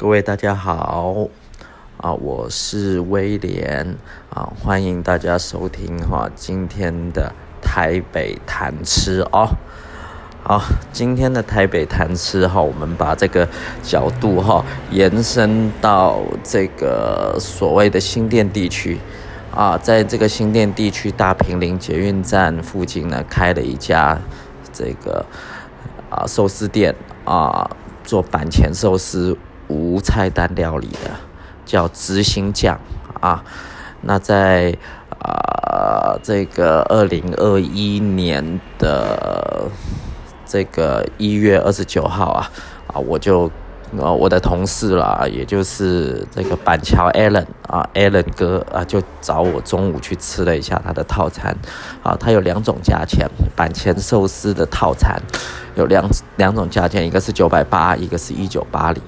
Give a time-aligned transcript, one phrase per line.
[0.00, 1.14] 各位大家好，
[1.98, 3.98] 啊，我是威廉，
[4.30, 7.30] 啊，欢迎大家收听哈、今天的
[7.60, 9.46] 台北谈吃哦。
[10.42, 13.46] 好，今天的台北谈吃哈，我们把这个
[13.82, 18.98] 角度哈延伸到这个所谓的新店地区。
[19.54, 24.18] 啊，在这个新店地区大坪林捷运站附近呢，开了一家
[24.72, 25.22] 这个
[26.08, 26.94] 啊寿司店
[27.26, 27.70] 啊，
[28.02, 29.36] 做板前寿司
[29.70, 31.10] 无菜单料理的，
[31.64, 32.78] 叫知心酱
[33.20, 33.42] 啊。
[34.02, 34.76] 那在
[35.20, 39.70] 啊这个二零二一年的。
[40.52, 42.50] 这个一月二十九号啊，
[42.88, 43.48] 啊，我就
[43.96, 51.56] 呃我的同事啦，也就是这个板桥 Allen 啊，Allen 哥啊，就找我中午去吃了一下他的套餐，
[52.02, 55.22] 啊，他有两种价钱，板前寿司的套餐
[55.76, 56.04] 有两
[56.36, 59.00] 两种价钱，一个是九百八，一个是一九八零，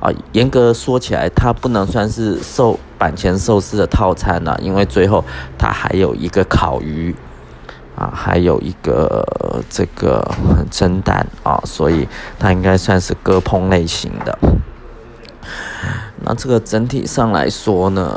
[0.00, 5.24] 啊，严格说起来，它不能算是寿板前寿司的套餐呢，啊，因为最后
[5.56, 7.14] 它还有一个烤鱼。
[7.96, 9.26] 啊，还有一个
[9.68, 10.24] 这个
[10.70, 12.06] 蒸蛋啊，所以
[12.38, 14.38] 它应该算是割烹类型的。
[16.22, 18.16] 那这个整体上来说呢，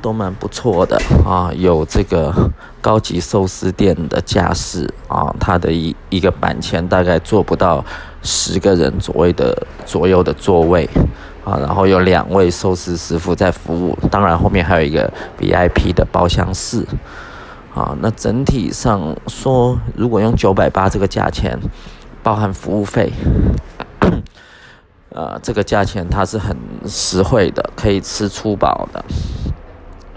[0.00, 2.34] 都蛮不错的啊，有这个
[2.80, 7.84] 高级寿司店的架势啊，它的一一个板前大概坐不到
[8.22, 10.88] 十个人左右的左右的座位
[11.44, 16.84] 啊，然后有两位寿司师傅在服务，当然后面还有一个 VIP 的包厢室。
[17.74, 21.56] 啊，那整体上说，如果用九百八这个价钱，
[22.24, 23.12] 包含服务费，
[25.10, 29.04] 呃，这个价钱它是很实惠的，可以吃粗饱的。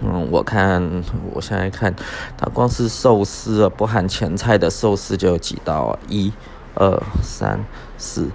[0.03, 1.95] 嗯，我看我现在看，
[2.37, 6.33] 它光是寿司啊，不含前菜的寿司就有几道啊，一、
[6.75, 7.59] 二、三、
[7.97, 8.29] 四、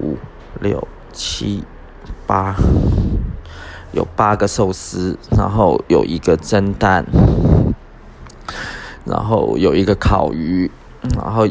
[0.00, 0.16] 五、
[0.60, 1.64] 六、七、
[2.26, 2.54] 八，
[3.92, 7.04] 有八个寿司，然后有一个蒸蛋。
[9.04, 10.68] 然后有一个烤鱼，
[11.14, 11.46] 然后，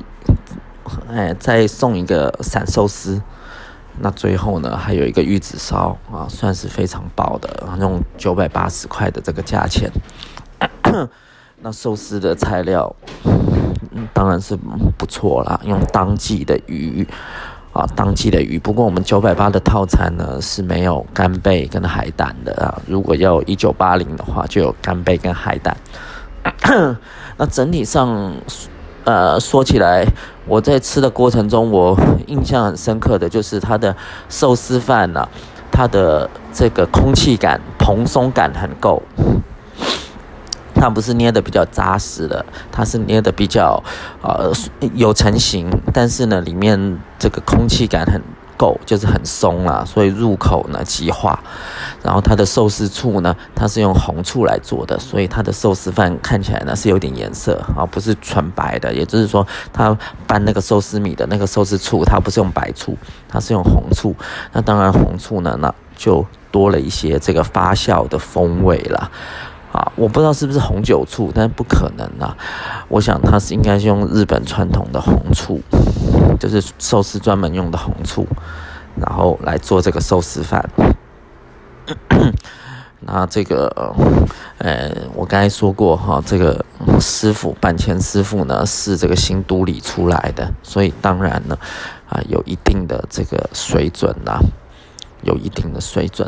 [1.07, 3.21] 哎，再送一个散寿司，
[3.99, 9.89] 那最后呢，还有一个玉子烧啊，算是非常爆的，用九百八十块的这个价钱。
[11.61, 12.93] 那寿司的材料，
[14.13, 14.55] 当然是
[14.97, 17.07] 不错啦，用当季的鱼
[17.73, 18.59] 啊，当季的鱼。
[18.59, 25.75] 不过我们九百八的套餐呢是没有干贝跟海胆的啊，如果要一九八零的话，就有干贝跟海胆。
[27.37, 28.33] 那整体上，
[29.05, 30.05] 呃，说起来，
[30.47, 31.95] 我在吃的过程中，我
[32.25, 33.95] 印象很深刻的就是它的
[34.29, 35.29] 寿司饭呢、
[35.71, 39.01] 它的这个空气感、蓬松感很够。
[40.73, 43.81] 它不是捏的比较扎实的，它是捏的比较
[44.21, 44.51] 呃
[44.93, 48.21] 有成型，但是呢，里面这个空气感很。
[48.57, 51.39] 够就是很松啦，所以入口呢即化。
[52.01, 58.93] 然后它的寿司醋呢，它是用红醋来做的，所以它的寿司饭看起来呢是有点颜色啊，不是纯白的。
[58.93, 62.95] 也就是说，它拌那个寿司米的那个寿司醋，它不是用白醋，
[63.27, 64.15] 它是用红醋。
[64.53, 69.09] 那当然红醋呢，那就多了一些这个发酵的风味了。
[69.71, 72.37] 啊，我不知道是不是红酒醋，但是不可能啊。
[72.87, 75.59] 我想它是应该是用日本传统的红醋，
[76.39, 78.27] 就是寿司专门用的红醋，
[78.95, 80.69] 然后来做这个寿司饭。
[83.07, 83.93] 那这个，
[84.57, 86.65] 呃，我刚才说过哈，这个
[86.99, 91.55] 师傅板前师傅呢是这个新都里出来的，所以当然呢，
[92.09, 94.39] 啊，有一定的这个水准啦，
[95.21, 96.27] 有一定的水准。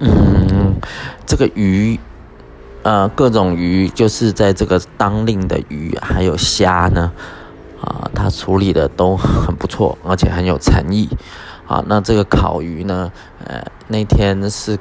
[0.00, 0.76] 嗯，
[1.24, 1.98] 这个鱼，
[2.82, 7.10] 呃，各种鱼就是在这个当令的鱼，还有虾呢，
[8.28, 11.08] 处理的都很不错，而且很有诚意。
[11.66, 13.12] 啊，那这个烤鱼呢，
[13.44, 14.78] 呃，那天是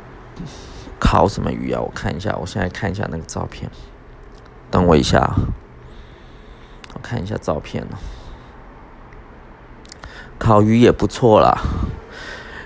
[1.00, 1.82] 烤什么鱼啊？
[1.82, 3.70] 我看一下，我现在看一下那个照片。
[4.72, 5.36] 等我一下，
[6.94, 7.86] 我看一下照片。
[10.38, 11.58] 烤鱼也不错啦。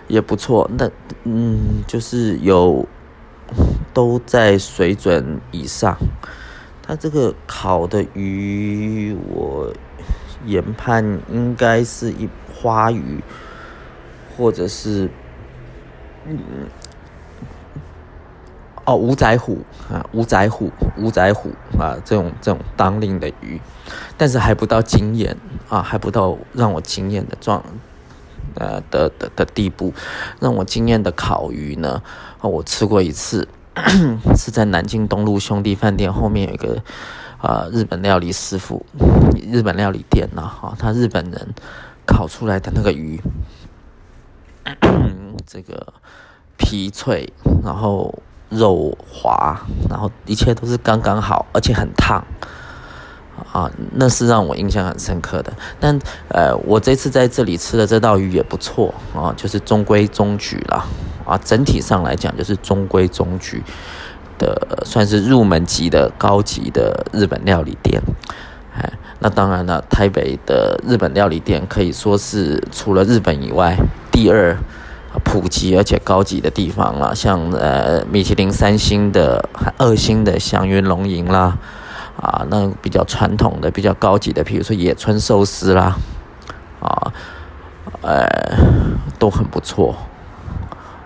[0.07, 0.91] 也不错，那
[1.23, 2.85] 嗯，就是有
[3.93, 5.97] 都在水准以上。
[6.85, 9.73] 它这个烤的鱼，我
[10.45, 13.23] 研判应该是一花鱼，
[14.35, 15.09] 或者是
[16.25, 16.39] 嗯
[18.85, 21.49] 哦五仔虎啊，五仔虎，五仔虎
[21.79, 23.59] 啊，这种这种当令的鱼，
[24.17, 25.37] 但是还不到惊艳
[25.69, 27.63] 啊，还不到让我惊艳的状。
[28.55, 29.93] 呃的的的地步，
[30.41, 32.03] 让我惊艳的烤鱼呢，
[32.41, 33.47] 我吃过一次，
[34.35, 36.83] 是在南京东路兄弟饭店后面有一个
[37.41, 38.85] 啊、呃、日本料理师傅，
[39.51, 41.53] 日本料理店呐，哈，他日本人
[42.05, 43.19] 烤出来的那个鱼，
[45.45, 45.93] 这个
[46.57, 47.31] 皮脆，
[47.63, 48.13] 然后
[48.49, 49.59] 肉滑，
[49.89, 52.23] 然后一切都是刚刚好，而且很烫。
[53.51, 55.51] 啊，那是让我印象很深刻的。
[55.79, 55.97] 但
[56.29, 60.85] 呃，我这次在这里吃的这道鱼也不错啊，就是中规中矩啦。
[61.25, 63.63] 啊，整体上来讲就是中规中矩
[64.41, 68.01] 的，算是入门级的高级的日本料理店。
[68.73, 73.77] 哎，那当然了，台北的日本料理店可以说是除了日本以外
[74.11, 74.57] 第二
[75.23, 77.13] 普及而且高级的地方了。
[77.13, 79.47] 像呃，米其林三星的、
[79.77, 81.57] 二星的祥云龙吟啦。
[82.17, 85.95] 啊，那比较传统的、比较高级的，比如说野村寿司啦，
[86.79, 87.11] 啊，
[88.01, 88.27] 呃，
[89.17, 89.95] 都很不错。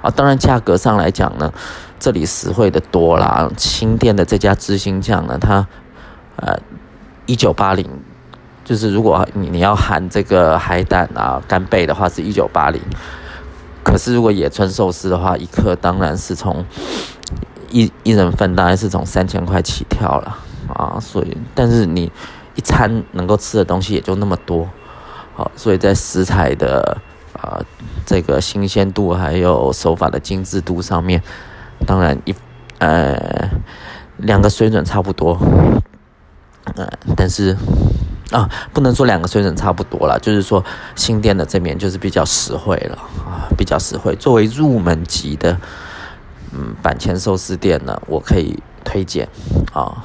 [0.05, 1.51] 啊，当然价格上来讲呢，
[1.99, 3.49] 这里实惠的多啦。
[3.57, 5.67] 新店的这家知心酱呢，它
[6.35, 6.55] 呃
[7.25, 7.89] 一九八零，
[8.63, 12.79] 就是如果你你要含这个海胆啊、干贝的话，是一九八零。
[13.83, 16.63] 可是如果野村寿司的话，一克当然是从
[17.71, 20.37] 一一人份，当然是从三千块起跳了。
[20.67, 22.11] 啊，所以，但是你
[22.55, 24.67] 一餐能够吃的东西也就那么多，
[25.35, 26.97] 好，所以在食材的
[27.39, 27.61] 啊
[28.05, 31.21] 这个新鲜度还有手法的精致度上面，
[31.85, 32.35] 当然一
[32.79, 33.49] 呃
[34.17, 35.37] 两个水准差不多，
[36.75, 37.57] 呃，但是
[38.31, 40.63] 啊不能说两个水准差不多了，就是说
[40.95, 44.15] 新店的这边就是比较实惠了啊，比较实惠。
[44.15, 45.57] 作为入门级的
[46.53, 49.27] 嗯板前寿司店呢，我可以推荐
[49.73, 50.01] 啊。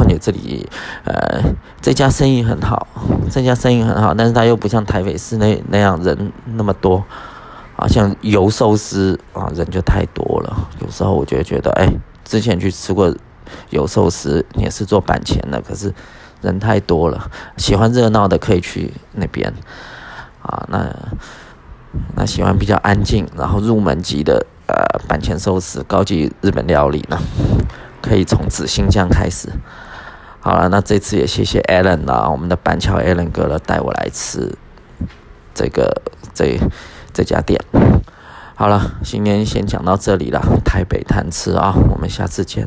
[0.00, 0.66] 况且这里，
[1.04, 1.42] 呃，
[1.82, 2.88] 这家生意很好，
[3.30, 7.04] 这家生意很好，但是它又不像台北市那那样人那么多，
[7.76, 10.68] 啊，像油寿司啊，人就太多了。
[10.80, 11.86] 有时候我就觉得，哎，
[12.24, 13.14] 之前去吃过
[13.68, 15.92] 油寿司，也是做板前的，可是
[16.40, 17.30] 人太多了。
[17.58, 19.52] 喜欢热闹的可以去那边，
[20.40, 20.96] 啊，那
[22.16, 24.74] 那喜欢比较安静，然后入门级的呃
[25.06, 27.18] 板前寿司，高级日本料理呢？
[28.02, 29.50] 可以从紫心酱开始。
[30.42, 34.56] 好了，那这次也谢谢 Alan 啦，我们的板桥 Alan 哥了，带我来吃
[35.54, 36.00] 这个
[36.32, 36.58] 这
[37.12, 37.60] 这家店。
[38.54, 42.66] 好了，今天先讲到这里了，台北贪吃啊，我们下次见。